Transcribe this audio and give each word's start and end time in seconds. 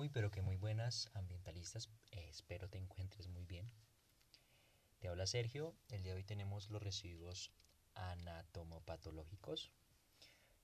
Muy 0.00 0.08
pero 0.08 0.30
que 0.30 0.40
muy 0.40 0.56
buenas 0.56 1.10
ambientalistas, 1.12 1.90
eh, 2.12 2.26
espero 2.30 2.70
te 2.70 2.78
encuentres 2.78 3.28
muy 3.28 3.44
bien. 3.44 3.70
Te 4.98 5.08
habla 5.08 5.26
Sergio, 5.26 5.76
el 5.90 6.02
día 6.02 6.12
de 6.12 6.20
hoy 6.20 6.24
tenemos 6.24 6.70
los 6.70 6.82
residuos 6.82 7.52
anatomopatológicos. 7.92 9.70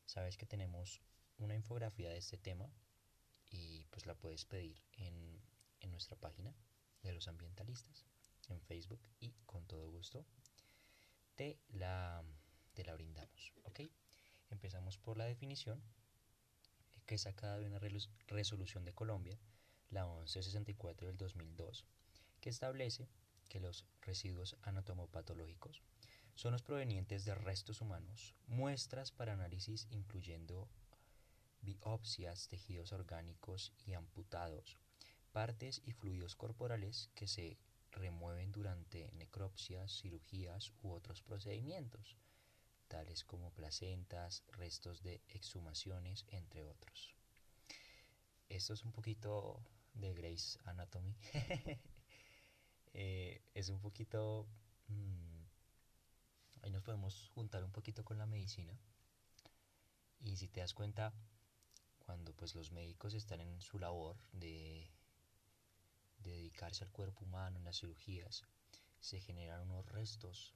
Sabes 0.07 0.39
que 0.39 0.47
tenemos 0.47 1.03
una 1.37 1.55
infografía 1.55 2.09
de 2.09 2.17
este 2.17 2.39
tema 2.39 2.73
y 3.51 3.85
pues 3.91 4.07
la 4.07 4.15
puedes 4.15 4.47
pedir 4.47 4.83
en, 4.93 5.43
en 5.81 5.91
nuestra 5.91 6.17
página 6.17 6.55
de 7.03 7.13
los 7.13 7.29
ambientalistas 7.29 8.07
en 8.49 8.63
Facebook 8.63 9.03
y 9.21 9.35
con 9.45 9.67
todo 9.67 9.91
gusto 9.91 10.25
te 11.35 11.61
la, 11.69 12.25
te 12.73 12.87
la 12.87 12.95
brindamos. 12.95 13.53
¿ok? 13.65 13.81
Empezamos 14.49 14.97
por 14.97 15.19
la 15.19 15.27
definición 15.27 15.83
que 17.07 17.19
sacada 17.19 17.59
de 17.59 17.67
una 17.67 17.81
resolución 18.29 18.85
de 18.85 18.93
Colombia, 18.93 19.39
la 19.91 20.05
1164 20.05 21.07
del 21.07 21.17
2002, 21.17 21.87
que 22.41 22.51
establece 22.51 23.09
que 23.49 23.61
los 23.61 23.87
residuos 24.03 24.57
anatomopatológicos 24.63 25.83
son 26.35 26.53
los 26.53 26.63
provenientes 26.63 27.25
de 27.25 27.35
restos 27.35 27.81
humanos, 27.81 28.35
muestras 28.47 29.11
para 29.13 29.33
análisis 29.33 29.87
incluyendo 29.91 30.69
biopsias, 31.63 32.49
tejidos 32.49 32.93
orgánicos 32.93 33.73
y 33.87 33.95
amputados, 33.95 34.77
partes 35.33 35.81
y 35.85 35.93
fluidos 35.93 36.37
corporales 36.37 37.11
que 37.15 37.27
se 37.27 37.59
remueven 37.91 38.53
durante 38.53 39.11
necropsias, 39.13 40.01
cirugías 40.01 40.73
u 40.83 40.91
otros 40.93 41.23
procedimientos, 41.23 42.17
tales 42.89 43.25
como 43.25 43.51
placentas, 43.53 44.45
restos 44.49 45.03
de 45.03 45.23
exhumaciones, 45.29 46.25
entre 46.29 46.65
otros. 46.65 47.15
Esto 48.49 48.75
es 48.75 48.85
un 48.85 48.93
poquito 48.93 49.61
de 49.95 50.15
Grey's 50.15 50.59
Anatomy. 50.65 51.17
Eh, 52.99 53.43
es 53.53 53.69
un 53.69 53.79
poquito... 53.79 54.47
Mm, 54.89 55.45
ahí 56.63 56.71
nos 56.71 56.83
podemos 56.83 57.29
juntar 57.35 57.63
un 57.63 57.71
poquito 57.71 58.03
con 58.07 58.17
la 58.17 58.25
medicina. 58.25 58.75
Y 60.21 60.39
si 60.39 60.49
te 60.49 60.61
das 60.61 60.73
cuenta, 60.73 61.13
cuando 61.99 62.33
pues 62.33 62.55
los 62.55 62.73
médicos 62.73 63.13
están 63.13 63.43
en 63.43 63.61
su 63.61 63.79
labor 63.79 64.17
de 64.33 64.91
dedicarse 66.21 66.85
al 66.85 66.91
cuerpo 66.91 67.27
humano 67.27 67.59
en 67.59 67.65
las 67.65 67.81
cirugías, 67.81 68.47
se 69.01 69.21
generan 69.21 69.61
unos 69.61 69.85
restos 69.87 70.55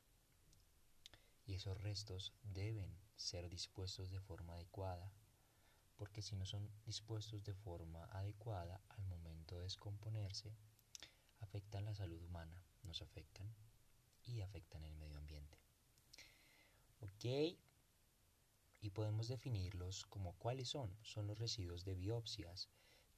y 1.46 1.54
esos 1.54 1.80
restos 1.80 2.32
deben 2.42 2.96
ser 3.16 3.48
dispuestos 3.48 4.10
de 4.10 4.20
forma 4.20 4.54
adecuada, 4.54 5.12
porque 5.96 6.22
si 6.22 6.36
no 6.36 6.46
son 6.46 6.70
dispuestos 6.86 7.44
de 7.44 7.54
forma 7.54 8.04
adecuada 8.12 8.80
al 8.88 9.04
momento 9.04 9.56
de 9.56 9.62
descomponerse, 9.64 10.54
afectan 11.40 11.84
la 11.84 11.94
salud 11.94 12.22
humana, 12.22 12.62
nos 12.82 13.02
afectan 13.02 13.52
y 14.24 14.40
afectan 14.40 14.84
el 14.84 14.94
medio 14.96 15.18
ambiente. 15.18 15.58
¿Ok? 17.00 17.58
Y 18.82 18.90
podemos 18.90 19.28
definirlos 19.28 20.06
como 20.06 20.34
cuáles 20.38 20.68
son. 20.68 20.96
Son 21.02 21.26
los 21.26 21.38
residuos 21.38 21.84
de 21.84 21.94
biopsias, 21.94 22.68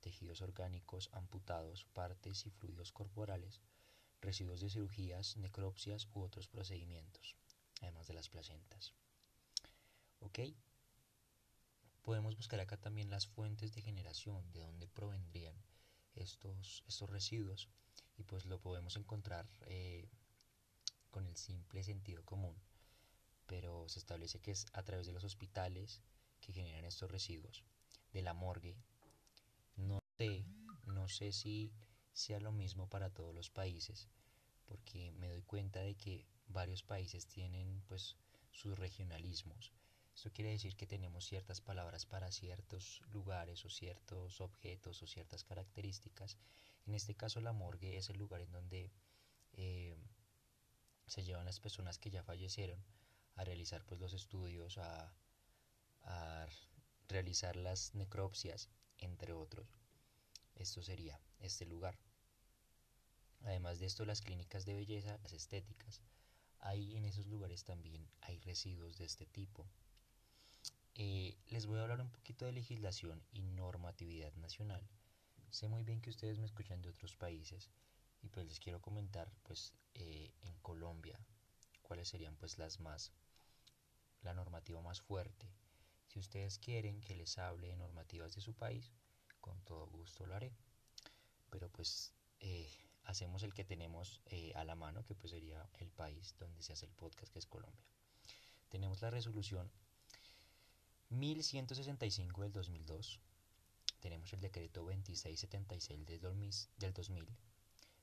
tejidos 0.01 0.43
orgánicos 0.43 1.09
amputados, 1.13 1.85
partes 1.93 2.47
y 2.47 2.51
fluidos 2.51 2.91
corporales, 2.93 3.61
residuos 4.21 4.61
de 4.61 4.71
cirugías, 4.71 5.37
necropsias 5.37 6.09
u 6.15 6.23
otros 6.23 6.49
procedimientos 6.49 7.37
además 7.83 8.07
de 8.07 8.15
las 8.15 8.29
placentas. 8.29 8.95
¿Ok? 10.21 10.41
Podemos 12.03 12.37
buscar 12.37 12.61
acá 12.61 12.77
también 12.77 13.11
las 13.11 13.27
fuentes 13.27 13.75
de 13.75 13.83
generación, 13.83 14.51
de 14.53 14.61
dónde 14.61 14.89
provendrían 14.89 15.55
estos, 16.15 16.83
estos 16.89 17.11
residuos, 17.11 17.69
y 18.17 18.25
pues 18.25 18.47
lo 18.47 18.61
podemos 18.61 18.97
encontrar 18.97 19.47
eh, 19.67 20.09
con 21.11 21.27
el 21.27 21.37
simple 21.37 21.83
sentido 21.85 22.25
común, 22.25 22.57
pero 23.47 23.89
se 23.89 23.99
establece 23.99 24.41
que 24.41 24.51
es 24.51 24.67
a 24.73 24.83
través 24.83 25.07
de 25.07 25.13
los 25.13 25.25
hospitales 25.25 26.03
que 26.41 26.53
generan 26.53 26.85
estos 26.85 27.11
residuos, 27.11 27.65
de 28.13 28.23
la 28.23 28.35
morgue. 28.35 28.77
No 29.77 29.99
sé, 30.19 30.45
no 30.87 31.09
sé 31.09 31.33
si 31.33 31.73
sea 32.13 32.41
lo 32.41 32.53
mismo 32.53 32.89
para 32.89 33.11
todos 33.11 33.35
los 33.35 33.51
países, 33.51 34.09
porque 34.67 35.13
me 35.13 35.29
doy 35.29 35.43
cuenta 35.43 35.81
de 35.81 35.95
que 35.95 36.27
varios 36.53 36.83
países 36.83 37.27
tienen 37.27 37.83
pues 37.89 38.17
sus 38.51 38.79
regionalismos. 38.79 39.73
Esto 40.15 40.31
quiere 40.31 40.51
decir 40.51 40.77
que 40.77 40.87
tenemos 40.87 41.25
ciertas 41.25 41.61
palabras 41.61 42.05
para 42.05 42.31
ciertos 42.31 43.01
lugares 43.13 43.65
o 43.65 43.71
ciertos 43.71 44.41
objetos 44.41 45.03
o 45.03 45.07
ciertas 45.07 45.43
características. 45.43 46.37
En 46.87 46.95
este 46.95 47.15
caso 47.15 47.41
la 47.41 47.53
morgue 47.53 47.97
es 47.97 48.11
el 48.11 48.19
lugar 48.19 48.43
en 48.43 48.53
donde 48.53 48.93
eh, 49.55 49.97
se 51.07 51.25
llevan 51.25 51.47
las 51.47 51.61
personas 51.61 51.99
que 51.99 52.11
ya 52.11 52.23
fallecieron 52.23 52.85
a 53.37 53.45
realizar 53.45 53.85
pues 53.87 54.01
los 54.01 54.13
estudios, 54.13 54.77
a, 54.79 55.15
a 56.03 56.47
realizar 57.09 57.57
las 57.57 57.95
necropsias, 57.95 58.69
entre 58.99 59.33
otros. 59.33 59.67
Esto 60.55 60.83
sería 60.83 61.21
este 61.41 61.65
lugar. 61.65 61.99
Además 63.45 63.79
de 63.79 63.87
esto, 63.87 64.05
las 64.05 64.21
clínicas 64.21 64.65
de 64.67 64.75
belleza, 64.75 65.19
las 65.23 65.33
estéticas, 65.33 66.01
ahí 66.63 66.97
en 66.97 67.05
esos 67.05 67.27
lugares 67.27 67.65
también 67.65 68.09
hay 68.23 68.39
residuos 68.41 68.97
de 68.99 69.05
este 69.05 69.27
tipo. 69.27 69.67
Eh, 70.95 71.37
les 71.49 71.67
voy 71.67 71.79
a 71.79 71.83
hablar 71.83 72.01
un 72.01 72.11
poquito 72.11 72.45
de 72.45 72.53
legislación 72.53 73.23
y 73.33 73.43
normatividad 73.43 74.33
nacional. 74.35 74.83
Sé 75.51 75.69
muy 75.69 75.85
bien 75.85 76.01
que 76.01 76.11
ustedes 76.11 76.39
me 76.39 76.47
escuchan 76.47 76.81
de 76.81 76.89
otros 76.89 77.17
países 77.17 77.71
y 78.23 78.29
pues 78.29 78.47
les 78.47 78.61
quiero 78.61 78.81
comentar 78.81 79.31
pues 79.43 79.75
eh, 79.95 80.33
en 80.43 80.55
Colombia 80.61 81.19
cuáles 81.83 82.09
serían 82.09 82.37
pues 82.37 82.59
las 82.59 82.81
más 82.81 83.13
la 84.23 84.35
normativa 84.35 84.81
más 84.81 85.01
fuerte. 85.01 85.49
Si 86.07 86.19
ustedes 86.19 86.59
quieren 86.59 87.01
que 87.01 87.17
les 87.17 87.39
hable 87.39 87.69
de 87.69 87.77
normativas 87.77 88.35
de 88.35 88.41
su 88.41 88.55
país, 88.55 88.93
con 89.41 89.61
todo 89.63 89.87
gusto 89.87 90.27
lo 90.27 90.35
haré. 90.35 90.53
Pero 91.51 91.69
pues 91.71 92.15
eh, 92.41 92.71
hacemos 93.05 93.43
el 93.43 93.55
que 93.55 93.65
tenemos 93.65 94.21
eh, 94.27 94.53
a 94.55 94.65
la 94.65 94.75
mano, 94.75 95.05
que 95.05 95.15
pues 95.15 95.33
sería 95.33 95.69
el 95.79 95.91
país 95.91 96.35
donde 96.39 96.63
se 96.63 96.73
hace 96.73 96.87
el 96.87 96.93
podcast, 96.93 97.33
que 97.33 97.39
es 97.39 97.47
Colombia. 97.47 97.85
Tenemos 98.69 99.03
la 99.03 99.11
resolución 99.11 99.71
1165 101.11 102.43
del 102.43 102.53
2002, 102.53 103.21
tenemos 104.01 104.33
el 104.33 104.41
decreto 104.41 104.81
2676 104.81 106.07
del 106.07 106.93
2000, 106.93 107.29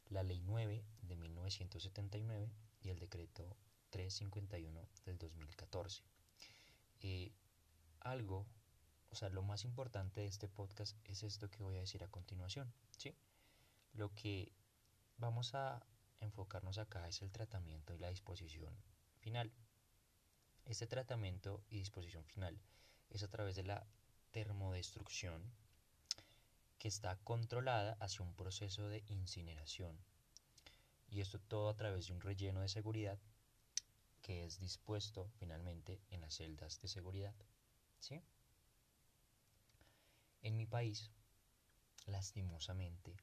la 0.09 0.23
ley 0.23 0.41
9 0.41 0.83
de 1.01 1.15
1979 1.15 2.51
y 2.81 2.89
el 2.89 2.99
decreto 2.99 3.57
351 3.89 4.87
del 5.05 5.17
2014. 5.17 6.03
Eh, 7.01 7.31
algo, 8.01 8.45
o 9.09 9.15
sea, 9.15 9.29
lo 9.29 9.41
más 9.41 9.65
importante 9.65 10.21
de 10.21 10.27
este 10.27 10.47
podcast 10.47 10.95
es 11.05 11.23
esto 11.23 11.49
que 11.49 11.63
voy 11.63 11.77
a 11.77 11.81
decir 11.81 12.03
a 12.03 12.07
continuación, 12.07 12.71
¿sí? 12.97 13.13
Lo 13.93 14.13
que 14.15 14.51
Vamos 15.19 15.53
a 15.53 15.85
enfocarnos 16.21 16.77
acá 16.77 17.05
es 17.09 17.21
el 17.21 17.29
tratamiento 17.29 17.93
y 17.93 17.97
la 17.97 18.09
disposición 18.09 18.73
final. 19.19 19.51
Este 20.63 20.87
tratamiento 20.87 21.61
y 21.69 21.79
disposición 21.79 22.23
final 22.23 22.57
es 23.09 23.23
a 23.23 23.27
través 23.27 23.57
de 23.57 23.63
la 23.63 23.85
termodestrucción 24.31 25.43
que 26.77 26.87
está 26.87 27.17
controlada 27.17 27.97
hacia 27.99 28.23
un 28.23 28.33
proceso 28.33 28.87
de 28.87 29.03
incineración. 29.07 29.99
Y 31.09 31.19
esto 31.19 31.37
todo 31.37 31.67
a 31.67 31.75
través 31.75 32.07
de 32.07 32.13
un 32.13 32.21
relleno 32.21 32.61
de 32.61 32.69
seguridad 32.69 33.19
que 34.21 34.45
es 34.45 34.57
dispuesto 34.57 35.29
finalmente 35.37 35.99
en 36.11 36.21
las 36.21 36.35
celdas 36.35 36.79
de 36.79 36.87
seguridad. 36.87 37.35
¿Sí? 37.99 38.23
En 40.43 40.55
mi 40.55 40.65
país, 40.65 41.11
lastimosamente, 42.05 43.17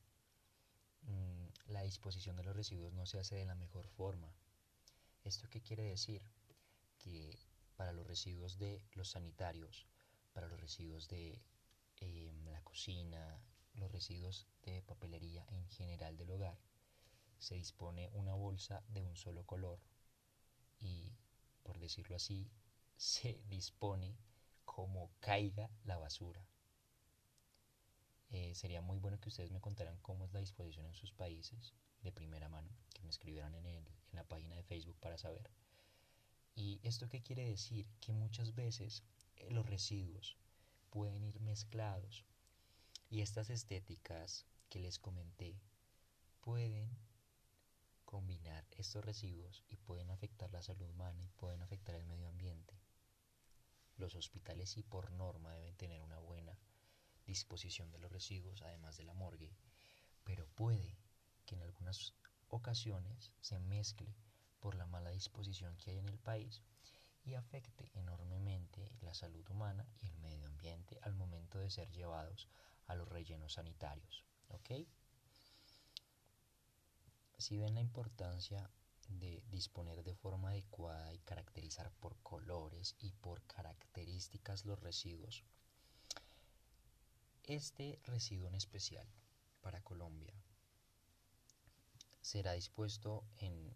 la 1.69 1.83
disposición 1.83 2.37
de 2.37 2.45
los 2.45 2.57
residuos 2.57 2.93
no 2.93 3.07
se 3.07 3.19
hace 3.19 3.37
de 3.37 3.45
la 3.45 3.55
mejor 3.55 3.89
forma. 3.89 4.33
¿Esto 5.25 5.49
qué 5.49 5.61
quiere 5.61 5.83
decir? 5.83 6.23
Que 6.99 7.39
para 7.77 7.93
los 7.93 8.07
residuos 8.07 8.59
de 8.59 8.83
los 8.93 9.11
sanitarios, 9.11 9.87
para 10.33 10.49
los 10.49 10.61
residuos 10.61 11.09
de 11.09 11.43
em, 11.97 12.47
la 12.47 12.63
cocina, 12.63 13.41
los 13.75 13.91
residuos 13.91 14.47
de 14.63 14.83
papelería 14.83 15.45
en 15.49 15.67
general 15.69 16.17
del 16.17 16.31
hogar, 16.31 16.59
se 17.39 17.55
dispone 17.55 18.09
una 18.13 18.35
bolsa 18.35 18.83
de 18.89 19.03
un 19.03 19.17
solo 19.17 19.45
color 19.45 19.81
y, 20.79 21.13
por 21.63 21.79
decirlo 21.79 22.17
así, 22.17 22.51
se 22.97 23.43
dispone 23.49 24.17
como 24.65 25.11
caiga 25.21 25.71
la 25.85 25.99
basura. 25.99 26.47
Eh, 28.31 28.55
sería 28.55 28.81
muy 28.81 28.99
bueno 28.99 29.21
que 29.21 29.29
ustedes 29.29 29.51
me 29.51 29.61
contaran 29.61 29.99
cómo 29.99 30.25
es 30.25 30.33
la 30.33 30.41
disposición 30.41 30.87
en 30.87 30.95
sus 30.95 31.13
países 31.13 31.75
de 32.03 32.13
primera 32.13 32.49
mano, 32.49 32.69
que 32.95 33.03
me 33.03 33.11
escribieran 33.11 33.55
en, 33.55 33.67
el, 33.67 33.87
en 33.87 34.17
la 34.17 34.25
página 34.25 34.57
de 34.57 34.65
Facebook 34.65 34.97
para 35.01 35.19
saber. 35.19 35.51
¿Y 36.55 36.81
esto 36.83 37.09
qué 37.09 37.23
quiere 37.23 37.45
decir? 37.49 37.87
Que 38.01 38.13
muchas 38.13 38.55
veces 38.55 39.05
eh, 39.37 39.51
los 39.51 39.67
residuos 39.67 40.37
pueden 40.91 41.23
ir 41.23 41.41
mezclados. 41.41 42.25
Y 43.11 43.21
estas 43.21 43.51
estéticas 43.51 44.47
que 44.69 44.81
les 44.81 44.99
comenté 44.99 45.61
pueden 46.41 46.89
combinar 48.05 48.65
estos 48.71 49.05
residuos 49.05 49.65
y 49.69 49.77
pueden 49.77 50.11
afectar 50.11 50.51
la 50.53 50.63
salud 50.63 50.89
humana 50.89 51.23
y 51.23 51.29
pueden 51.29 51.61
afectar 51.63 51.95
el 51.95 52.07
medio 52.07 52.29
ambiente. 52.29 52.75
Los 53.97 54.15
hospitales 54.15 54.71
sí 54.71 54.83
por 54.83 55.11
norma 55.13 55.53
deben 55.55 55.77
tener 55.77 56.01
una 56.01 56.19
buena 56.19 56.59
disposición 57.27 57.91
de 57.91 57.99
los 57.99 58.11
residuos, 58.13 58.63
además 58.63 58.97
de 58.97 59.05
la 59.05 59.15
morgue, 59.15 59.53
pero 60.25 60.47
puede 60.47 60.97
que 61.45 61.55
en 61.55 61.63
algunas 61.63 62.15
ocasiones 62.49 63.33
se 63.41 63.59
mezcle 63.59 64.15
por 64.61 64.75
la 64.75 64.87
mala 64.87 65.11
disposición 65.11 65.77
que 65.77 65.91
hay 65.91 65.99
en 65.99 66.09
el 66.09 66.19
país 66.19 66.63
y 67.25 67.35
afecte 67.35 67.91
enormemente 67.95 68.91
la 69.01 69.15
salud 69.15 69.49
humana 69.51 69.87
y 70.01 70.07
el 70.07 70.17
medio 70.19 70.47
ambiente 70.47 70.99
al 71.03 71.15
momento 71.15 71.59
de 71.59 71.71
ser 71.71 71.91
llevados 71.91 72.49
a 72.87 72.95
los 72.95 73.09
rellenos 73.09 73.55
sanitarios. 73.55 74.25
¿Ok? 74.49 74.71
Si 77.39 77.59
ven 77.59 77.75
la 77.75 77.81
importancia 77.81 78.71
de 79.09 79.43
disponer 79.51 80.03
de 80.03 80.15
forma 80.15 80.51
adecuada 80.51 81.13
y 81.13 81.19
caracterizar 81.21 81.93
por 81.93 82.17
colores 82.23 82.97
y 82.99 83.13
por 83.13 83.43
características 83.43 84.65
los 84.65 84.81
residuos, 84.81 85.45
este 87.47 88.01
residuo 88.05 88.49
en 88.49 88.55
especial 88.55 89.07
para 89.61 89.81
Colombia 89.83 90.35
será 92.21 92.53
dispuesto 92.53 93.25
en, 93.37 93.73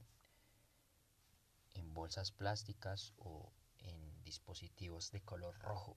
en 1.74 1.94
bolsas 1.94 2.32
plásticas 2.32 3.14
o 3.18 3.52
en 3.78 4.22
dispositivos 4.24 5.12
de 5.12 5.20
color 5.20 5.56
rojo. 5.60 5.96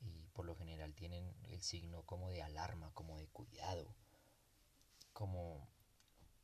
Y 0.00 0.26
por 0.32 0.44
lo 0.44 0.56
general 0.56 0.94
tienen 0.94 1.32
el 1.44 1.62
signo 1.62 2.02
como 2.02 2.28
de 2.30 2.42
alarma, 2.42 2.90
como 2.92 3.18
de 3.18 3.28
cuidado, 3.28 3.94
como 5.12 5.68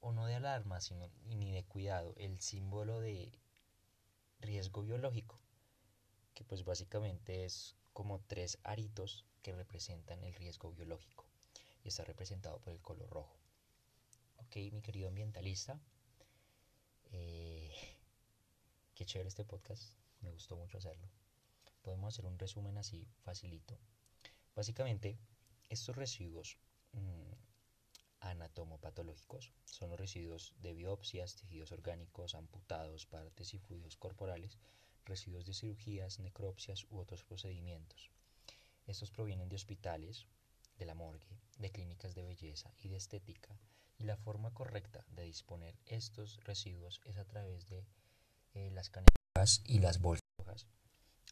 o 0.00 0.12
no 0.12 0.26
de 0.26 0.37
alarma, 0.37 0.81
sino 0.81 1.11
ni 1.25 1.53
de 1.53 1.65
cuidado, 1.65 2.15
el 2.17 2.41
símbolo 2.41 3.00
de 3.00 3.38
riesgo 4.38 4.83
biológico, 4.83 5.41
que 6.35 6.44
pues 6.44 6.65
básicamente 6.65 7.44
es 7.44 7.76
como 7.93 8.21
tres 8.21 8.59
aritos 8.62 9.26
que 9.42 9.52
representan 9.52 10.22
el 10.25 10.34
riesgo 10.34 10.72
biológico 10.72 11.26
y 11.84 11.88
está 11.88 12.04
representado 12.04 12.58
por 12.60 12.72
el 12.72 12.81
color 12.81 13.08
rojo. 13.10 13.37
Ok, 14.38 14.56
mi 14.72 14.82
querido 14.82 15.08
ambientalista, 15.08 15.81
eh, 17.12 17.72
qué 18.94 19.04
chévere 19.04 19.28
este 19.28 19.44
podcast, 19.44 19.94
me 20.20 20.31
gustó 20.31 20.56
mucho 20.56 20.78
hacerlo. 20.78 21.08
Podemos 21.82 22.14
hacer 22.14 22.26
un 22.26 22.38
resumen 22.38 22.76
así 22.78 23.06
facilito. 23.22 23.78
Básicamente, 24.54 25.19
estos 25.69 25.96
residuos 25.96 26.58
mmm, 26.92 27.32
anatomopatológicos 28.20 29.52
son 29.64 29.90
los 29.90 29.98
residuos 29.98 30.54
de 30.60 30.75
biopsias, 30.75 31.37
tejidos 31.37 31.72
orgánicos, 31.72 32.34
amputados, 32.34 33.06
partes 33.06 33.54
y 33.54 33.58
fluidos 33.58 33.96
corporales, 33.96 34.58
residuos 35.04 35.46
de 35.46 35.54
cirugías, 35.54 36.19
necropsias 36.19 36.84
u 36.90 36.98
otros 36.98 37.25
procedimientos. 37.25 38.10
Estos 38.90 39.12
provienen 39.12 39.48
de 39.48 39.54
hospitales, 39.54 40.26
de 40.76 40.84
la 40.84 40.94
morgue, 40.94 41.38
de 41.58 41.70
clínicas 41.70 42.16
de 42.16 42.25
belleza 42.25 42.75
y 42.76 42.88
de 42.88 42.96
estética, 42.96 43.56
y 43.98 44.02
la 44.02 44.16
forma 44.16 44.52
correcta 44.52 45.06
de 45.10 45.22
disponer 45.22 45.78
estos 45.87 46.42
residuos 46.42 47.00
es 47.04 47.16
a 47.16 47.25
través 47.25 47.69
de 47.69 47.87
eh, 48.54 48.69
las 48.72 48.90
canetas 48.90 49.62
y 49.64 49.78
las 49.78 50.00
bolsas 50.00 50.66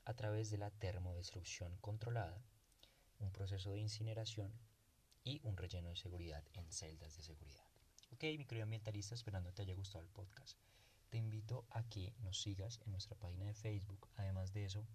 a 0.04 0.14
través 0.14 0.50
de 0.50 0.58
la 0.58 0.70
termodestrucción 0.70 1.76
controlada, 1.78 2.40
un 3.18 3.32
proceso 3.32 3.72
de 3.72 3.80
incineración 3.80 4.52
y 5.24 5.40
un 5.42 5.56
relleno 5.56 5.88
de 5.88 5.96
seguridad 5.96 6.44
en 6.54 6.70
celdas 6.70 7.16
de 7.16 7.24
seguridad. 7.24 7.66
Ok, 8.12 8.22
microambientalista, 8.38 9.16
esperando 9.16 9.52
te 9.52 9.62
haya 9.62 9.74
gustado 9.74 10.04
el 10.04 10.10
podcast. 10.10 10.56
Te 11.10 11.18
invito 11.18 11.66
a 11.70 11.82
que 11.88 12.14
nos 12.20 12.40
sigas 12.40 12.78
en 12.86 12.92
nuestra 12.92 13.16
página 13.16 13.46
de 13.46 13.54
Facebook. 13.54 14.08
Además 14.14 14.52
de 14.52 14.64
eso, 14.64 14.86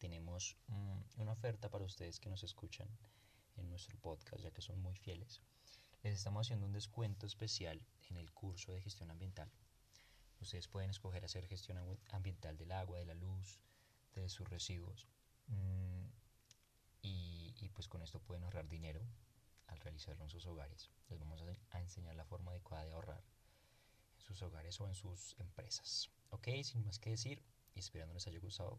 tenemos 0.00 0.56
mm, 0.66 1.20
una 1.20 1.32
oferta 1.32 1.68
para 1.70 1.84
ustedes 1.84 2.18
que 2.18 2.30
nos 2.30 2.42
escuchan 2.42 2.88
en 3.56 3.68
nuestro 3.68 3.96
podcast, 3.98 4.42
ya 4.42 4.50
que 4.50 4.62
son 4.62 4.80
muy 4.80 4.96
fieles. 4.96 5.42
Les 6.02 6.14
estamos 6.14 6.46
haciendo 6.46 6.66
un 6.66 6.72
descuento 6.72 7.26
especial 7.26 7.80
en 8.08 8.16
el 8.16 8.32
curso 8.32 8.72
de 8.72 8.80
gestión 8.80 9.10
ambiental. 9.10 9.52
Ustedes 10.40 10.66
pueden 10.68 10.90
escoger 10.90 11.22
hacer 11.24 11.46
gestión 11.46 11.78
ambiental 12.08 12.56
del 12.56 12.72
agua, 12.72 12.98
de 12.98 13.04
la 13.04 13.14
luz, 13.14 13.60
de 14.14 14.28
sus 14.30 14.48
residuos. 14.48 15.06
Mm, 15.46 16.06
y, 17.02 17.68
pues 17.74 17.88
con 17.88 18.02
esto 18.02 18.20
pueden 18.20 18.42
ahorrar 18.44 18.68
dinero 18.68 19.00
al 19.66 19.78
realizarlo 19.80 20.24
en 20.24 20.30
sus 20.30 20.46
hogares. 20.46 20.90
Les 21.08 21.20
vamos 21.20 21.42
a 21.70 21.80
enseñar 21.80 22.16
la 22.16 22.24
forma 22.24 22.50
adecuada 22.50 22.84
de 22.84 22.92
ahorrar 22.92 23.22
en 24.16 24.22
sus 24.22 24.42
hogares 24.42 24.80
o 24.80 24.88
en 24.88 24.94
sus 24.94 25.38
empresas. 25.38 26.10
Ok, 26.30 26.48
sin 26.62 26.84
más 26.84 26.98
que 26.98 27.10
decir, 27.10 27.42
esperando 27.74 28.14
les 28.14 28.26
haya 28.26 28.40
gustado, 28.40 28.78